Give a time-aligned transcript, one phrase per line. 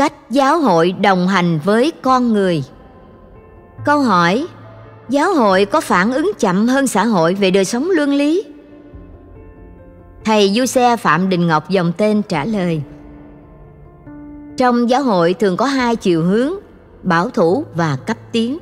[0.00, 2.64] cách giáo hội đồng hành với con người.
[3.84, 4.46] Câu hỏi,
[5.08, 8.44] giáo hội có phản ứng chậm hơn xã hội về đời sống luân lý?
[10.24, 12.82] Thầy du xe phạm đình ngọc dòng tên trả lời,
[14.56, 16.52] trong giáo hội thường có hai chiều hướng,
[17.02, 18.58] bảo thủ và cấp tiến.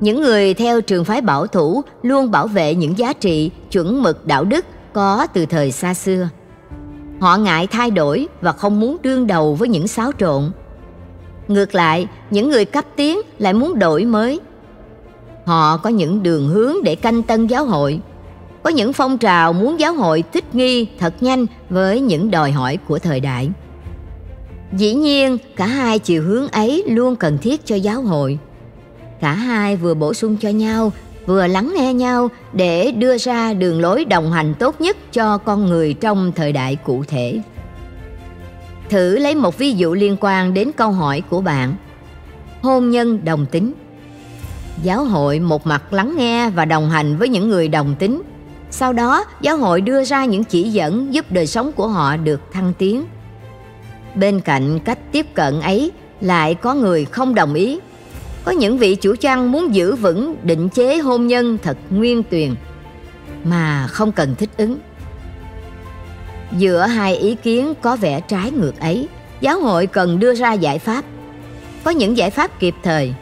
[0.00, 4.26] Những người theo trường phái bảo thủ luôn bảo vệ những giá trị chuẩn mực
[4.26, 6.28] đạo đức có từ thời xa xưa
[7.24, 10.50] họ ngại thay đổi và không muốn đương đầu với những xáo trộn.
[11.48, 14.40] Ngược lại, những người cấp tiến lại muốn đổi mới.
[15.44, 18.00] Họ có những đường hướng để canh tân giáo hội.
[18.62, 22.78] Có những phong trào muốn giáo hội thích nghi thật nhanh với những đòi hỏi
[22.88, 23.50] của thời đại.
[24.72, 28.38] Dĩ nhiên, cả hai chiều hướng ấy luôn cần thiết cho giáo hội.
[29.20, 30.92] Cả hai vừa bổ sung cho nhau
[31.26, 35.66] vừa lắng nghe nhau để đưa ra đường lối đồng hành tốt nhất cho con
[35.66, 37.40] người trong thời đại cụ thể.
[38.90, 41.74] Thử lấy một ví dụ liên quan đến câu hỏi của bạn.
[42.62, 43.72] Hôn nhân đồng tính.
[44.82, 48.22] Giáo hội một mặt lắng nghe và đồng hành với những người đồng tính.
[48.70, 52.40] Sau đó, giáo hội đưa ra những chỉ dẫn giúp đời sống của họ được
[52.52, 53.04] thăng tiến.
[54.14, 57.78] Bên cạnh cách tiếp cận ấy, lại có người không đồng ý
[58.44, 62.54] có những vị chủ trang muốn giữ vững định chế hôn nhân thật nguyên tuyền
[63.44, 64.78] mà không cần thích ứng.
[66.58, 69.08] Giữa hai ý kiến có vẻ trái ngược ấy,
[69.40, 71.04] giáo hội cần đưa ra giải pháp.
[71.84, 73.14] Có những giải pháp kịp thời,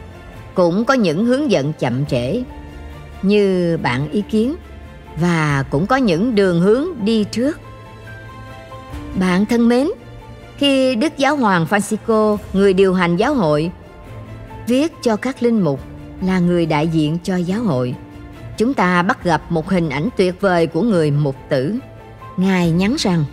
[0.53, 2.43] cũng có những hướng dẫn chậm trễ,
[3.21, 4.55] như bạn ý kiến,
[5.19, 7.59] và cũng có những đường hướng đi trước.
[9.15, 9.87] Bạn thân mến,
[10.57, 13.71] khi đức giáo hoàng francisco, người điều hành giáo hội
[14.67, 15.79] viết cho các linh mục
[16.21, 17.95] là người đại diện cho giáo hội.
[18.57, 21.75] Chúng ta bắt gặp một hình ảnh tuyệt vời của người mục tử.
[22.37, 23.25] Ngài nhắn rằng,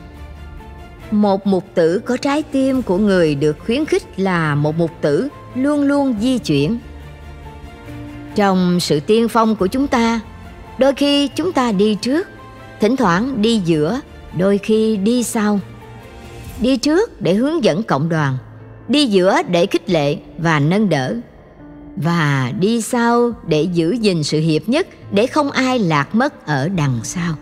[1.10, 5.28] một mục tử có trái tim của người được khuyến khích là một mục tử
[5.54, 6.78] luôn luôn di chuyển.
[8.34, 10.20] Trong sự tiên phong của chúng ta,
[10.78, 12.28] đôi khi chúng ta đi trước,
[12.80, 14.00] thỉnh thoảng đi giữa,
[14.38, 15.60] đôi khi đi sau.
[16.60, 18.36] Đi trước để hướng dẫn cộng đoàn,
[18.88, 21.16] đi giữa để khích lệ và nâng đỡ
[21.96, 26.68] và đi sau để giữ gìn sự hiệp nhất để không ai lạc mất ở
[26.68, 27.34] đằng sau.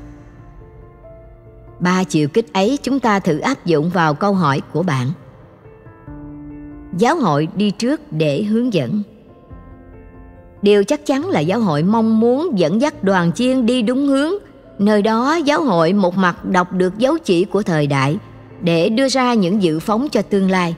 [1.81, 5.07] Ba chiều kích ấy chúng ta thử áp dụng vào câu hỏi của bạn.
[6.99, 9.03] Giáo hội đi trước để hướng dẫn.
[10.63, 14.33] Điều chắc chắn là giáo hội mong muốn dẫn dắt đoàn chiên đi đúng hướng.
[14.79, 18.19] Nơi đó giáo hội một mặt đọc được dấu chỉ của thời đại
[18.61, 20.77] để đưa ra những dự phóng cho tương lai.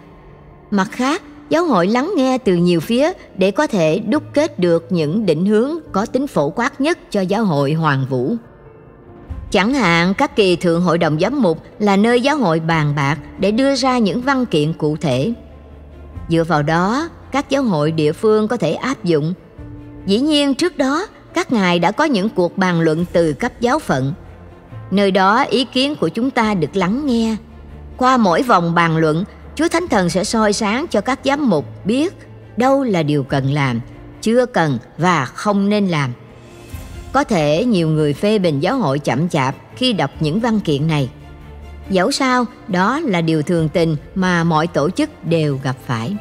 [0.70, 4.86] Mặt khác giáo hội lắng nghe từ nhiều phía để có thể đúc kết được
[4.90, 8.34] những định hướng có tính phổ quát nhất cho giáo hội hoàng vũ.
[9.50, 13.18] Chẳng hạn, các kỳ thượng hội đồng giám mục là nơi giáo hội bàn bạc
[13.38, 15.32] để đưa ra những văn kiện cụ thể.
[16.28, 19.34] Dựa vào đó, các giáo hội địa phương có thể áp dụng.
[20.06, 23.78] Dĩ nhiên, trước đó, các ngài đã có những cuộc bàn luận từ cấp giáo
[23.78, 24.12] phận.
[24.90, 27.36] Nơi đó ý kiến của chúng ta được lắng nghe.
[27.96, 29.24] Qua mỗi vòng bàn luận
[29.60, 32.14] chúa thánh thần sẽ soi sáng cho các giám mục biết
[32.56, 33.80] đâu là điều cần làm,
[34.22, 36.12] chưa cần và không nên làm.
[37.12, 40.86] Có thể nhiều người phê bình giáo hội chậm chạp khi đọc những văn kiện
[40.86, 41.10] này.
[41.90, 46.16] Dẫu sao, đó là điều thường tình mà mọi tổ chức đều gặp phải.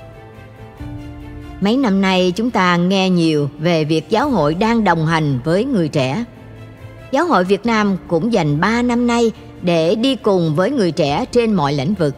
[1.61, 5.65] Mấy năm nay, chúng ta nghe nhiều về việc giáo hội đang đồng hành với
[5.65, 6.23] người trẻ.
[7.11, 11.25] Giáo hội việt nam cũng dành 3 năm nay để đi cùng với người trẻ
[11.31, 12.15] trên mọi lĩnh vực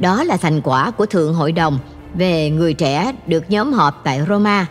[0.00, 1.78] đó là thành quả của Thượng Hội đồng
[2.14, 4.66] về người trẻ được nhóm họp tại Roma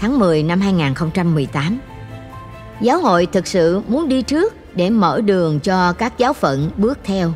[0.00, 1.78] tháng 10 năm 2018.
[2.80, 6.98] Giáo hội thực sự muốn đi trước để mở đường cho các giáo phận bước
[7.04, 7.32] theo.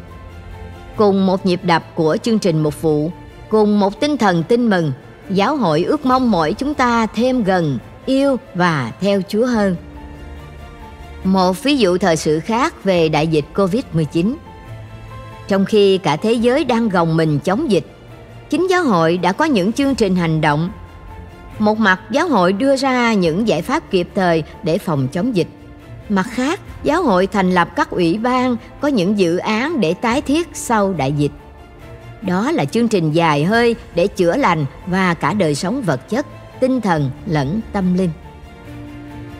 [0.97, 3.11] Cùng một nhịp đập của chương trình mục vụ,
[3.49, 4.93] cùng một tinh thần tin mừng,
[5.31, 9.77] giáo hội ước mong mỗi chúng ta thêm gần, yêu và theo Chúa hơn.
[11.25, 14.35] Một ví dụ thời sự khác về đại dịch Covid-19
[15.49, 17.85] trong khi cả thế giới đang gồng mình chống dịch,
[18.51, 20.71] chính giáo hội đã có những chương trình hành động.
[21.59, 25.49] Một mặt giáo hội đưa ra những giải pháp kịp thời để phòng chống dịch.
[26.09, 30.21] Mặt khác, giáo hội thành lập các ủy ban có những dự án để tái
[30.21, 31.33] thiết sau đại dịch.
[32.23, 36.27] Đó là chương trình dài hơi để chữa lành và cả đời sống vật chất,
[36.61, 38.11] tinh thần lẫn tâm linh.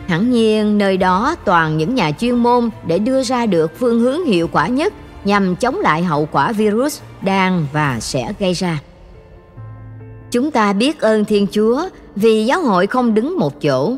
[0.07, 4.25] Hẳn nhiên nơi đó toàn những nhà chuyên môn để đưa ra được phương hướng
[4.25, 4.93] hiệu quả nhất
[5.25, 8.79] nhằm chống lại hậu quả virus đang và sẽ gây ra.
[10.31, 13.95] Chúng ta biết ơn Thiên Chúa vì giáo hội không đứng một chỗ.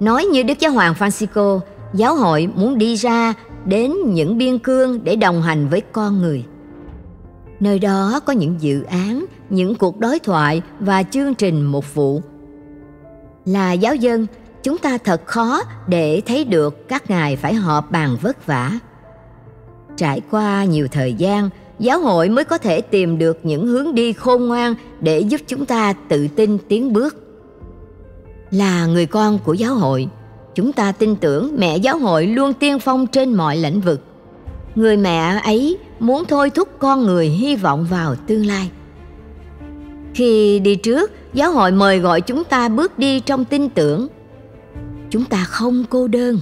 [0.00, 1.60] Nói như Đức Giáo Hoàng Francisco,
[1.94, 3.34] giáo hội muốn đi ra
[3.64, 6.44] đến những biên cương để đồng hành với con người.
[7.60, 12.22] Nơi đó có những dự án, những cuộc đối thoại và chương trình mục vụ.
[13.44, 14.26] Là giáo dân,
[14.62, 18.72] chúng ta thật khó để thấy được các ngài phải họp bàn vất vả.
[20.00, 24.12] Trải qua nhiều thời gian, giáo hội mới có thể tìm được những hướng đi
[24.12, 27.16] khôn ngoan để giúp chúng ta tự tin tiến bước.
[28.50, 30.08] Là người con của giáo hội,
[30.54, 34.00] chúng ta tin tưởng mẹ giáo hội luôn tiên phong trên mọi lĩnh vực.
[34.74, 38.70] Người mẹ ấy muốn thôi thúc con người hy vọng vào tương lai.
[40.14, 44.08] Khi đi trước, giáo hội mời gọi chúng ta bước đi trong tin tưởng.
[45.10, 46.38] Chúng ta không cô đơn.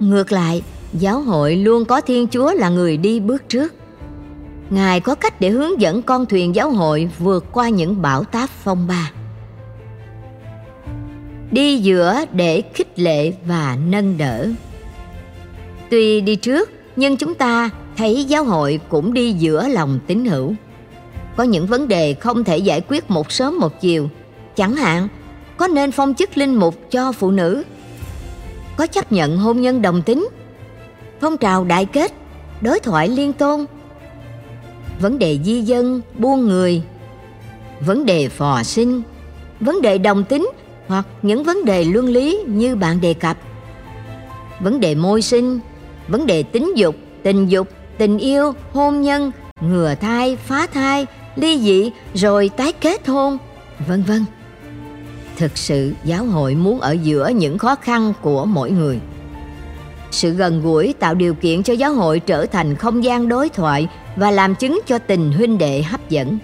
[0.00, 3.74] Ngược lại, giáo hội luôn có Thiên Chúa là người đi bước trước.
[4.70, 8.50] Ngài có cách để hướng dẫn con thuyền giáo hội vượt qua những bão táp
[8.50, 9.10] phong ba.
[11.50, 14.48] Đi giữa để khích lệ và nâng đỡ.
[15.90, 20.54] Tuy đi trước, nhưng chúng ta thấy giáo hội cũng đi giữa lòng tín hữu.
[21.36, 24.08] Có những vấn đề không thể giải quyết một sớm một chiều,
[24.56, 25.08] chẳng hạn
[25.56, 27.62] có nên phong chức linh mục cho phụ nữ,
[28.76, 30.28] có chấp nhận hôn nhân đồng tính,
[31.20, 32.12] phong trào đại kết,
[32.60, 33.64] đối thoại liên tôn,
[35.00, 36.82] vấn đề di dân, buôn người,
[37.80, 39.02] vấn đề phò sinh,
[39.60, 40.50] vấn đề đồng tính
[40.86, 43.36] hoặc những vấn đề luân lý như bạn đề cập.
[44.60, 45.60] Vấn đề môi sinh,
[46.08, 47.68] vấn đề tính dục, tình dục,
[47.98, 49.30] tình yêu, hôn nhân,
[49.60, 51.06] ngừa thai, phá thai,
[51.36, 53.38] ly dị rồi tái kết hôn,
[53.88, 54.24] vân vân.
[55.36, 59.00] Thực sự giáo hội muốn ở giữa những khó khăn của mỗi người.
[60.10, 63.88] Sự gần gũi tạo điều kiện cho giáo hội trở thành không gian đối thoại
[64.16, 66.38] và làm chứng cho tình huynh đệ hấp dẫn.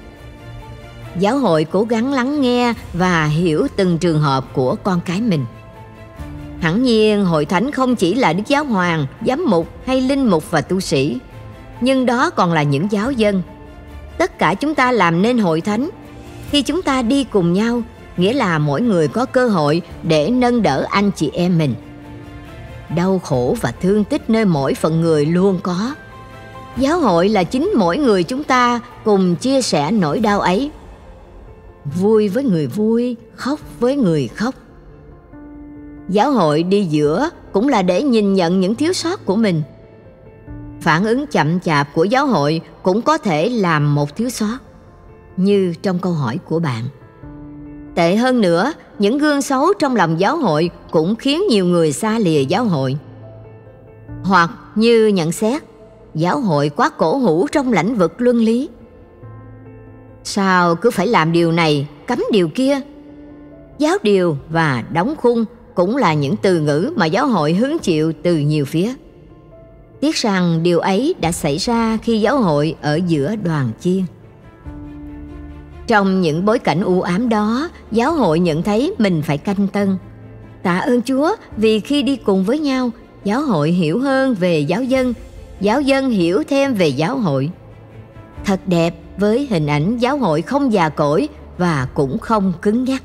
[1.18, 5.44] Giáo hội cố gắng lắng nghe và hiểu từng trường hợp của con cái mình.
[6.60, 10.50] Hẳn nhiên hội thánh không chỉ là đức giáo hoàng, giám mục hay linh mục
[10.50, 11.18] và tu sĩ,
[11.80, 13.42] nhưng đó còn là những giáo dân.
[14.18, 15.90] Tất cả chúng ta làm nên hội thánh.
[16.50, 17.82] Khi chúng ta đi cùng nhau,
[18.16, 21.74] nghĩa là mỗi người có cơ hội để nâng đỡ anh chị em mình.
[22.94, 25.94] Đau khổ và thương tích nơi mỗi phần người luôn có.
[26.76, 30.70] Giáo hội là chính mỗi người chúng ta cùng chia sẻ nỗi đau ấy.
[31.84, 34.54] Vui với người vui, khóc với người khóc
[36.08, 39.62] giáo hội đi giữa cũng là để nhìn nhận những thiếu sót của mình
[40.80, 44.58] phản ứng chậm chạp của giáo hội cũng có thể làm một thiếu sót
[45.36, 46.84] như trong câu hỏi của bạn
[47.96, 52.18] tệ hơn nữa, những gương xấu trong lòng giáo hội cũng khiến nhiều người xa
[52.18, 52.96] lìa giáo hội
[54.22, 55.62] hoặc như nhận xét,
[56.14, 58.68] giáo hội quá cổ hủ trong lĩnh vực luân lý
[60.24, 62.80] sao cứ phải làm điều này, cấm điều kia
[63.78, 65.44] giáo điều và đóng khung
[65.74, 68.92] cũng là những từ ngữ mà giáo hội hứng chịu từ nhiều phía.
[70.00, 74.02] Tiếc rằng điều ấy đã xảy ra khi giáo hội ở giữa đoàn chiên.
[75.86, 79.96] Trong những bối cảnh u ám đó, giáo hội nhận thấy mình phải canh tân.
[80.62, 82.90] Tạ ơn Chúa vì khi đi cùng với nhau,
[83.24, 85.14] giáo hội hiểu hơn về giáo dân,
[85.60, 87.50] giáo dân hiểu thêm về giáo hội.
[88.44, 91.28] Thật đẹp với hình ảnh giáo hội không già cỗi
[91.58, 93.02] và cũng không cứng nhắc.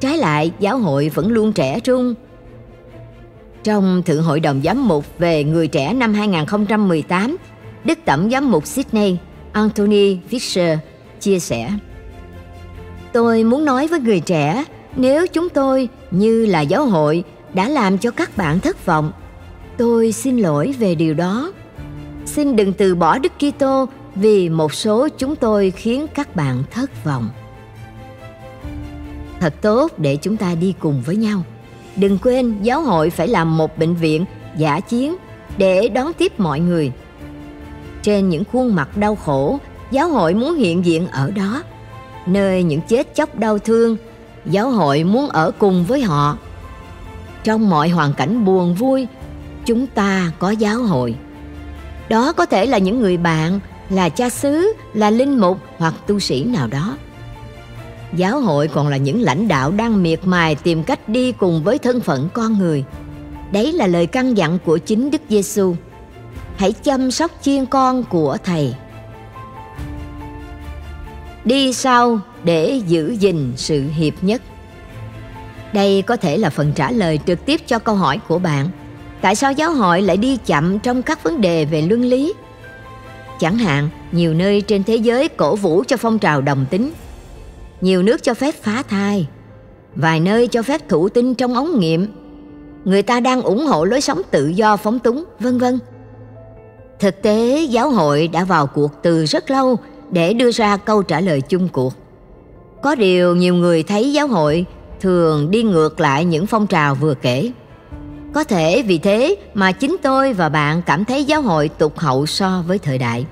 [0.00, 2.14] Trái lại, giáo hội vẫn luôn trẻ trung.
[3.64, 7.36] Trong Thượng hội đồng giám mục về người trẻ năm 2018,
[7.84, 9.16] Đức Tổng giám mục Sydney
[9.52, 10.76] Anthony Fisher
[11.20, 11.70] chia sẻ
[13.12, 14.64] Tôi muốn nói với người trẻ,
[14.96, 19.12] nếu chúng tôi như là giáo hội đã làm cho các bạn thất vọng,
[19.76, 21.52] tôi xin lỗi về điều đó.
[22.26, 27.04] Xin đừng từ bỏ Đức Kitô vì một số chúng tôi khiến các bạn thất
[27.04, 27.28] vọng
[29.44, 31.42] thật tốt để chúng ta đi cùng với nhau.
[31.96, 34.24] Đừng quên giáo hội phải làm một bệnh viện
[34.56, 35.16] giả chiến
[35.58, 36.92] để đón tiếp mọi người.
[38.02, 39.58] Trên những khuôn mặt đau khổ,
[39.94, 41.62] giáo hội muốn hiện diện ở đó.
[42.26, 43.96] Nơi những chết chóc đau thương,
[44.46, 46.38] giáo hội muốn ở cùng với họ.
[47.44, 49.06] Trong mọi hoàn cảnh buồn vui,
[49.66, 51.14] chúng ta có giáo hội.
[52.08, 53.60] Đó có thể là những người bạn,
[53.90, 56.96] là cha xứ, là linh mục hoặc tu sĩ nào đó
[58.16, 61.78] giáo hội còn là những lãnh đạo đang miệt mài tìm cách đi cùng với
[61.78, 62.84] thân phận con người.
[63.52, 65.74] Đấy là lời căn dặn của chính Đức Giêsu.
[66.56, 68.74] Hãy chăm sóc chiên con của Thầy.
[71.44, 74.42] Đi sau để giữ gìn sự hiệp nhất.
[75.72, 78.68] Đây có thể là phần trả lời trực tiếp cho câu hỏi của bạn.
[79.20, 82.34] Tại sao giáo hội lại đi chậm trong các vấn đề về luân lý?
[83.40, 86.92] Chẳng hạn, nhiều nơi trên thế giới cổ vũ cho phong trào đồng tính
[87.84, 89.26] nhiều nước cho phép phá thai,
[89.94, 92.06] vài nơi cho phép thụ tinh trong ống nghiệm.
[92.84, 95.78] Người ta đang ủng hộ lối sống tự do phóng túng, vân vân.
[97.00, 99.76] Thực tế, giáo hội đã vào cuộc từ rất lâu
[100.10, 101.94] để đưa ra câu trả lời chung cuộc.
[102.82, 104.66] Có điều nhiều người thấy giáo hội
[105.00, 107.52] thường đi ngược lại những phong trào vừa kể.
[108.32, 112.26] Có thể vì thế mà chính tôi và bạn cảm thấy giáo hội tụt hậu
[112.26, 113.26] so với thời đại.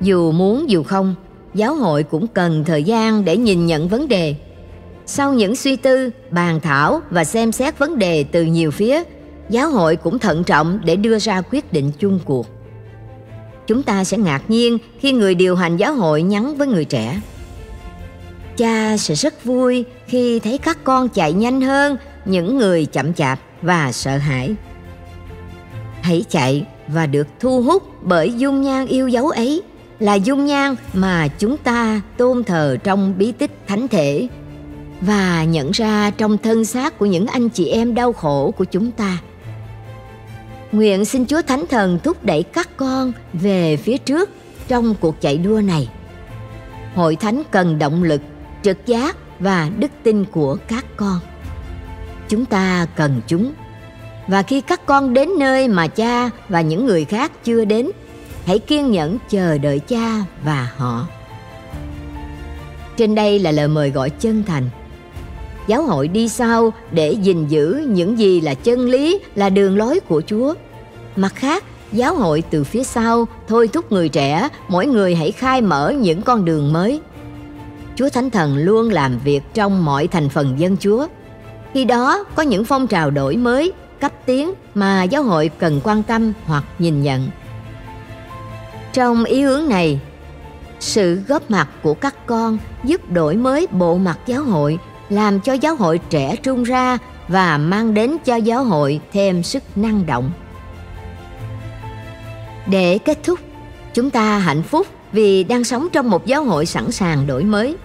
[0.00, 1.14] Dù muốn dù không,
[1.54, 4.34] giáo hội cũng cần thời gian để nhìn nhận vấn đề.
[5.06, 9.02] Sau những suy tư, bàn thảo và xem xét vấn đề từ nhiều phía,
[9.50, 12.46] giáo hội cũng thận trọng để đưa ra quyết định chung cuộc.
[13.68, 17.20] Chúng ta sẽ ngạc nhiên khi người điều hành giáo hội nhắn với người trẻ.
[18.56, 23.40] Cha sẽ rất vui khi thấy các con chạy nhanh hơn những người chậm chạp
[23.62, 24.54] và sợ hãi.
[26.02, 29.62] Hãy chạy và được thu hút bởi dung nhan yêu dấu ấy,
[30.00, 34.28] là dung nhan mà chúng ta tôn thờ trong bí tích thánh thể
[35.00, 38.90] và nhận ra trong thân xác của những anh chị em đau khổ của chúng
[38.90, 39.18] ta.
[40.72, 44.30] Nguyện xin Chúa Thánh Thần thúc đẩy các con về phía trước
[44.68, 45.88] trong cuộc chạy đua này.
[46.94, 48.20] Hội thánh cần động lực,
[48.62, 51.20] trực giác và đức tin của các con.
[52.28, 53.52] Chúng ta cần chúng.
[54.26, 57.90] Và khi các con đến nơi mà cha và những người khác chưa đến,
[58.46, 61.06] hãy kiên nhẫn chờ đợi cha và họ.
[62.96, 64.70] Trên đây là lời mời gọi chân thành.
[65.68, 70.00] Giáo hội đi sau để gìn giữ những gì là chân lý, là đường lối
[70.00, 70.54] của Chúa.
[71.16, 75.60] Mặt khác, giáo hội từ phía sau thôi thúc người trẻ, mỗi người hãy khai
[75.60, 77.00] mở những con đường mới.
[77.96, 81.06] Chúa Thánh Thần luôn làm việc trong mọi thành phần dân Chúa.
[81.74, 86.02] Khi đó có những phong trào đổi mới, cấp tiến mà giáo hội cần quan
[86.02, 87.28] tâm hoặc nhìn nhận.
[88.92, 90.00] Trong ý hướng này,
[90.80, 94.78] sự góp mặt của các con giúp đổi mới bộ mặt giáo hội,
[95.10, 96.98] làm cho giáo hội trẻ trung ra
[97.28, 100.30] và mang đến cho giáo hội thêm sức năng động.
[102.66, 103.38] Để kết thúc,
[103.94, 107.76] chúng ta hạnh phúc vì đang sống trong một giáo hội sẵn sàng đổi mới.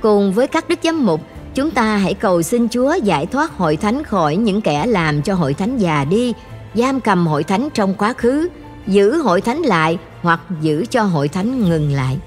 [0.00, 1.20] Cùng với các đức giám mục,
[1.54, 5.34] chúng ta hãy cầu xin Chúa giải thoát hội thánh khỏi những kẻ làm cho
[5.34, 6.32] hội thánh già đi,
[6.74, 8.48] giam cầm hội thánh trong quá khứ,
[8.86, 12.18] giữ hội thánh lại hoặc giữ cho hội thánh ngừng lại.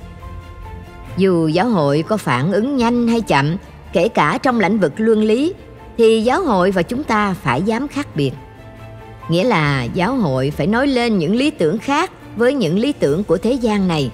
[1.17, 3.57] Dù giáo hội có phản ứng nhanh hay chậm,
[3.93, 5.53] kể cả trong lĩnh vực luân lý,
[5.97, 8.31] thì giáo hội và chúng ta phải dám khác biệt.
[9.29, 13.23] Nghĩa là giáo hội phải nói lên những lý tưởng khác với những lý tưởng
[13.23, 14.11] của thế gian này.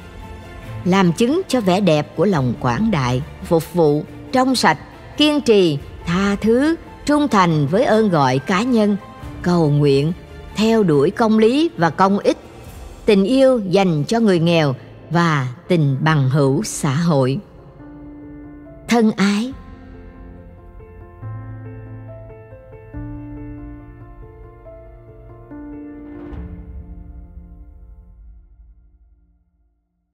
[0.86, 4.77] Làm chứng cho vẻ đẹp của lòng quảng đại, phục vụ, trong sạch,
[5.17, 8.98] kiên trì, tha thứ, trung thành với ơn gọi cá nhân,
[9.41, 10.13] cầu nguyện,
[10.55, 12.38] theo đuổi công lý và công ích
[13.05, 14.75] tình yêu dành cho người nghèo
[15.10, 17.39] và tình bằng hữu xã hội
[18.88, 19.53] thân ái